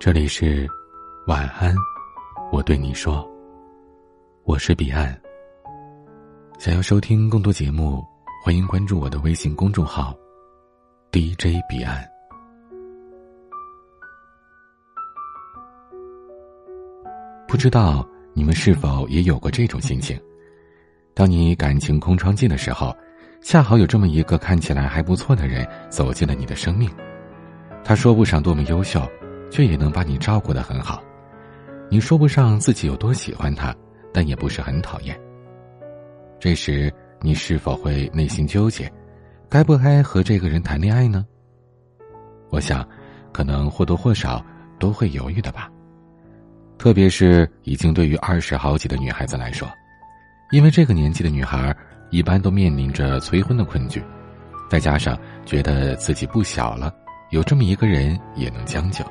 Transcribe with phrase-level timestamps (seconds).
[0.00, 0.64] 这里是
[1.26, 1.74] 晚安，
[2.52, 3.28] 我对你说，
[4.44, 5.20] 我是彼岸。
[6.56, 8.06] 想要收听更多节目，
[8.44, 10.16] 欢迎关注我的微信公众号
[11.10, 12.08] DJ 彼岸。
[17.48, 20.16] 不知道你们是否也有过这种心情？
[21.12, 22.96] 当你感情空窗期的时候，
[23.42, 26.88] 恰好有这么一个看起来还不错的人走进了你的生命。
[27.82, 29.02] 他说不上多么优秀，
[29.50, 31.02] 却也能把你照顾的很好。
[31.90, 33.74] 你说不上自己有多喜欢他，
[34.12, 35.18] 但也不是很讨厌。
[36.38, 38.92] 这时，你是否会内心纠结，
[39.48, 41.26] 该不该和这个人谈恋爱呢？
[42.50, 42.86] 我想，
[43.32, 44.44] 可能或多或少
[44.78, 45.70] 都会犹豫的吧。
[46.78, 49.68] 特别是已经对于二十好几的女孩子来说，
[50.52, 51.74] 因为这个年纪的女孩
[52.10, 54.02] 一般都面临着催婚的困局，
[54.70, 56.94] 再加上觉得自己不小了。
[57.30, 59.04] 有这么一个人也能将就。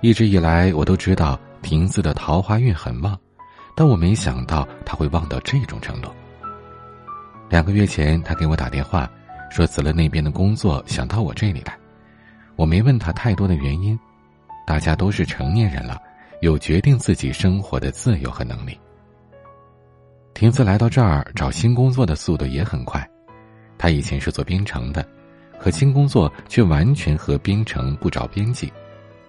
[0.00, 3.18] 一直以来，我都知道亭子的桃花运很旺，
[3.74, 6.08] 但我没想到他会旺到这种程度。
[7.48, 9.10] 两个月前，他给我打电话，
[9.50, 11.76] 说辞了那边的工作，想到我这里来。
[12.54, 13.98] 我没问他太多的原因，
[14.64, 16.00] 大家都是成年人了，
[16.42, 18.78] 有决定自己生活的自由和能力。
[20.32, 23.04] 亭子来到这儿找新工作的速度也很快，
[23.76, 25.04] 他以前是做编程的。
[25.58, 28.72] 可新工作却完全和编程不着边际，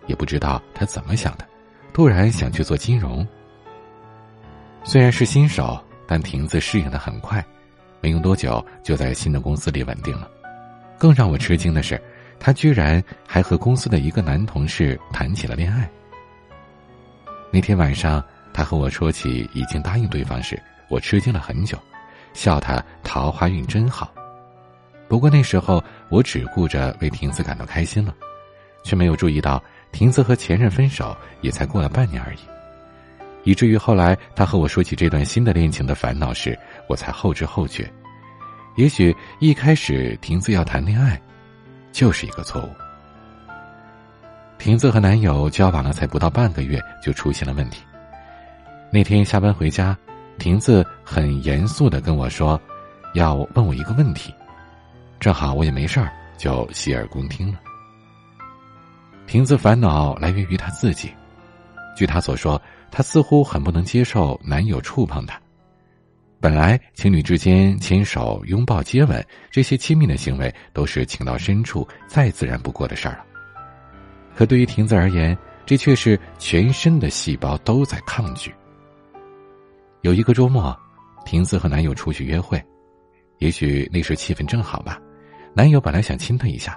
[0.09, 1.47] 也不知道他怎么想的，
[1.93, 3.25] 突然想去做金融。
[4.83, 7.45] 虽然是新手，但亭子适应的很快，
[8.01, 10.27] 没用多久就在新的公司里稳定了。
[10.97, 12.01] 更让我吃惊的是，
[12.39, 15.87] 他居然还和公司的一个男同事谈起了恋爱。
[17.51, 21.77] 那天晚上，他和我说起已经答应对方时，我吃惊了很久，
[22.33, 24.11] 笑他桃花运真好。
[25.07, 28.15] 不过那时候我只顾着为亭子感到开心了，
[28.83, 32.39] 却没有注意到亭子和前任分手也才过了半年而已，
[33.43, 36.57] 以至于后来他和我说起这段新的恋情的烦恼时，
[36.87, 37.91] 我才后知后觉。
[38.75, 41.19] 也许一开始亭子要谈恋爱，
[41.91, 42.69] 就是一个错误。
[44.57, 47.81] 亭子和男友交往了才不到半个月，就出现了问题。
[48.91, 49.97] 那天下班回家，
[50.37, 52.59] 亭子很严肃的跟我说，
[53.13, 54.33] 要问我一个问题。
[55.19, 57.59] 正好我也没事儿，就洗耳恭听了。
[59.29, 61.13] 瓶子烦恼来源于她自己，
[61.95, 62.59] 据她所说，
[62.89, 65.39] 她似乎很不能接受男友触碰她。
[66.39, 73.25] 本来情侣之间牵手、拥抱、接吻这些亲密的行为都是情到深处再自然不过的事儿了，
[74.35, 78.51] 可对于亭子而言，这却是全身的细胞都在抗拒。
[80.01, 80.75] 有一个周末，
[81.23, 82.59] 亭子和男友出去约会，
[83.37, 84.99] 也许那时气氛正好吧。
[85.53, 86.75] 男友本来想亲她一下，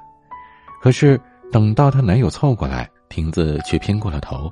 [0.83, 1.19] 可是
[1.53, 4.51] 等到她男友凑过来，亭子却偏过了头。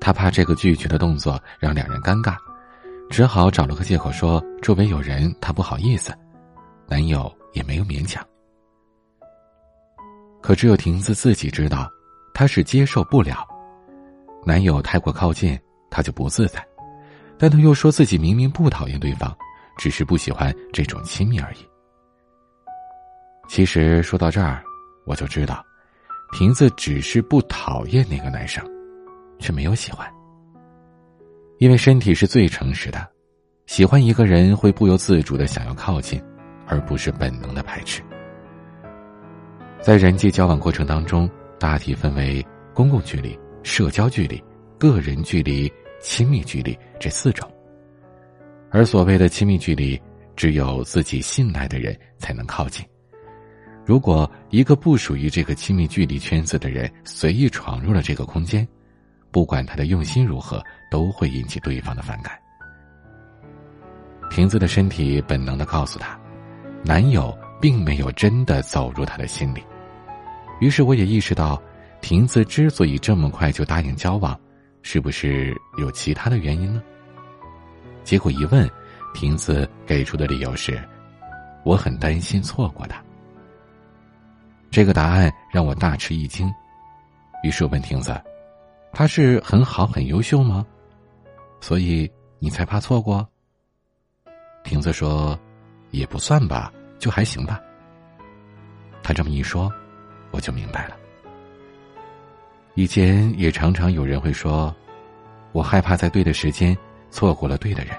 [0.00, 2.34] 她怕这个拒绝的动作让两人尴尬，
[3.10, 6.12] 只好找了个借口说周围有人，她不好意思。
[6.88, 8.26] 男友也没有勉强。
[10.40, 11.88] 可只有亭子自己知道，
[12.32, 13.46] 她是接受不了
[14.44, 15.56] 男友太过靠近，
[15.90, 16.66] 她就不自在。
[17.38, 19.36] 但她又说自己明明不讨厌对方，
[19.76, 21.58] 只是不喜欢这种亲密而已。
[23.46, 24.64] 其实说到这儿，
[25.04, 25.62] 我就知道，
[26.32, 28.64] 瓶子只是不讨厌那个男生，
[29.38, 30.08] 却没有喜欢。
[31.58, 33.06] 因为身体是最诚实的，
[33.66, 36.22] 喜欢一个人会不由自主的想要靠近，
[36.66, 38.00] 而不是本能的排斥。
[39.80, 44.42] 在人际交往过程当中，大体分为公共距离、社交距离、
[44.78, 45.70] 个人距离、
[46.00, 47.50] 亲密距离这四种。
[48.70, 50.00] 而所谓的亲密距离，
[50.36, 52.86] 只有自己信赖的人才能靠近。
[53.90, 58.64] 如果一个不属于这个亲密距离圈子的人随意闯入了这个空间，
[59.32, 60.62] 不管他的用心如何，
[60.92, 62.38] 都会引起对方的反感。
[64.30, 66.16] 瓶子的身体本能的告诉他，
[66.84, 69.60] 男友并没有真的走入他的心里。
[70.60, 71.60] 于是我也意识到，
[72.00, 74.38] 瓶子之所以这么快就答应交往，
[74.82, 76.80] 是不是有其他的原因呢？
[78.04, 78.70] 结果一问，
[79.12, 80.80] 瓶子给出的理由是：
[81.64, 83.02] 我很担心错过他。
[84.70, 86.52] 这个答案让我大吃一惊，
[87.42, 88.18] 于是问亭子
[88.94, 90.64] ：“他是很好很优秀吗？
[91.60, 93.26] 所以你才怕错过？”
[94.62, 95.38] 亭子说
[95.90, 97.60] ：“也不算吧，就还行吧。”
[99.02, 99.72] 他这么一说，
[100.30, 100.96] 我就明白了。
[102.74, 104.74] 以前也常常有人会说
[105.50, 106.76] ：“我害怕在对的时间
[107.10, 107.96] 错过了对的人。”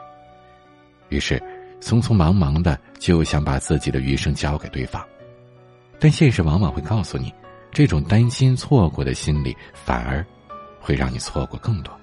[1.10, 1.38] 于是
[1.82, 5.06] 匆匆忙忙的就想把自己的余生交给对方。
[6.02, 7.32] 但现实往往会告诉你，
[7.72, 10.26] 这种担心错过的心理，反而
[10.80, 11.96] 会让你错过更多。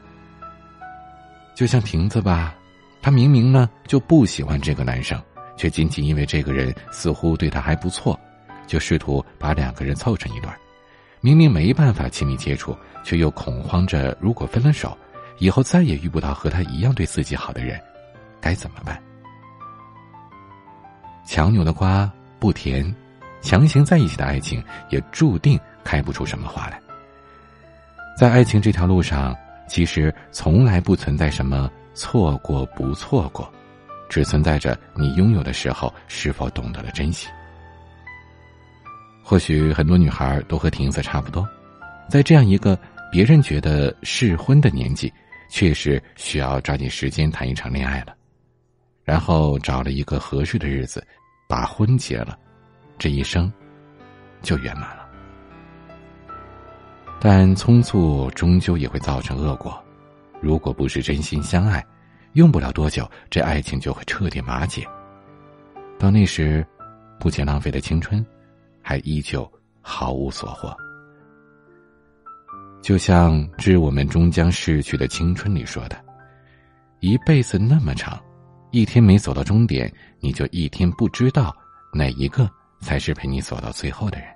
[1.52, 2.54] 就像亭子吧，
[3.02, 5.20] 他明明呢就不喜欢这个男生，
[5.56, 8.16] 却仅仅因为这个人似乎对他还不错，
[8.68, 10.48] 就试图把两个人凑成一对。
[11.20, 14.96] 明明没办法亲密接触，却又恐慌着，如果分了手，
[15.38, 17.80] 以后再也遇不到和他一样对自己好的人，
[18.40, 19.02] 该怎么办？
[21.26, 22.08] 强扭的瓜
[22.38, 22.94] 不甜，
[23.40, 26.80] 强行在一起的爱情也注定开不出什么花来。
[28.18, 29.36] 在爱情这条路上，
[29.68, 33.52] 其实从来不存在什么错过不错过，
[34.08, 37.28] 只存在着你拥有的时候是否懂得了珍惜。
[39.22, 41.46] 或许很多女孩都和婷子差不多，
[42.08, 42.78] 在这样一个
[43.12, 45.12] 别人觉得适婚的年纪，
[45.50, 48.14] 确实需要抓紧时间谈一场恋爱了，
[49.04, 51.06] 然后找了一个合适的日子，
[51.46, 52.38] 把婚结了，
[52.98, 53.52] 这一生
[54.42, 55.08] 就圆满了。
[57.20, 59.82] 但匆促终究也会造成恶果，
[60.40, 61.84] 如果不是真心相爱，
[62.34, 64.86] 用不了多久，这爱情就会彻底瓦解。
[65.98, 66.66] 到那时，
[67.18, 68.24] 不仅浪费了青春。
[68.80, 69.46] 还依旧
[69.82, 70.74] 毫无所获，
[72.80, 76.02] 就像《致我们终将逝去的青春》里说的
[77.00, 78.18] ：“一辈子那么长，
[78.70, 81.54] 一天没走到终点，你就一天不知道
[81.92, 82.50] 哪一个
[82.80, 84.28] 才是陪你走到最后的人。”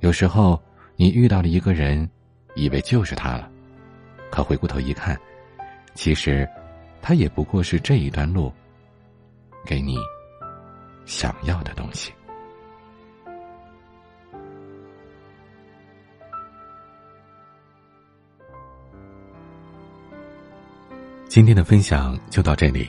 [0.00, 0.60] 有时候，
[0.96, 2.08] 你遇到了一个人，
[2.54, 3.50] 以为就是他了，
[4.30, 5.18] 可回过头一看，
[5.94, 6.46] 其实
[7.00, 8.52] 他也不过是这一段路
[9.64, 9.96] 给你
[11.06, 12.12] 想要的东西。
[21.26, 22.88] 今天的分享就到这里，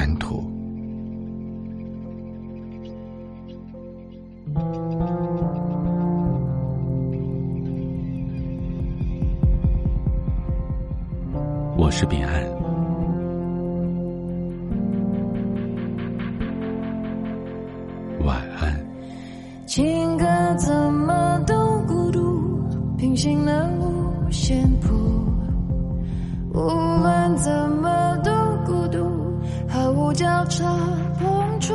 [0.00, 0.36] 贪图》。
[11.76, 12.32] 我是彼岸，
[18.24, 18.74] 晚安。
[19.66, 20.24] 情歌
[20.56, 22.18] 怎么都孤独，
[22.96, 24.88] 平行了无限谱。
[30.20, 30.62] 交叉
[31.18, 31.72] 碰触。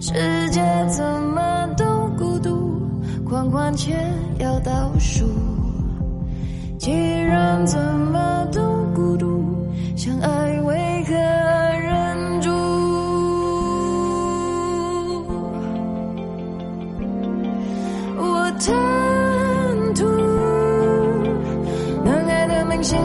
[0.00, 1.84] 世界怎么都
[2.18, 2.82] 孤独，
[3.24, 5.24] 狂欢前要倒数。
[6.76, 8.60] 既然怎么都
[8.96, 9.44] 孤独，
[9.94, 12.50] 相爱为何忍住？
[18.16, 18.74] 我贪
[19.94, 20.04] 图
[22.04, 22.98] 能爱的铭心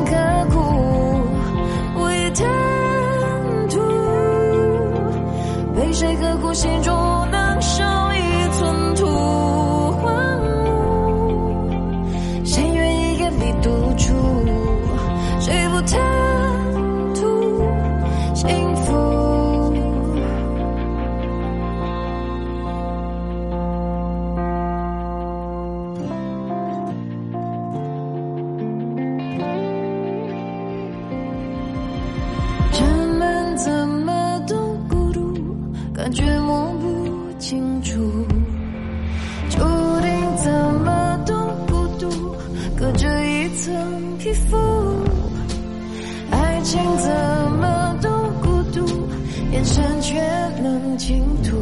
[49.64, 50.20] 眼神却
[50.62, 51.56] 能倾吐。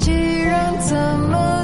[0.00, 0.10] 既
[0.40, 1.55] 然怎么。